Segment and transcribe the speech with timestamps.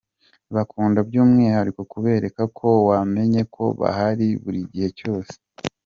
[0.55, 5.33] Bakunda by'umwihariko kubereka ko wamenye ko bahari buri gihe cyose.